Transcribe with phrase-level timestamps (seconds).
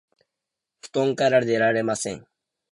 [0.81, 2.25] 布団から出られません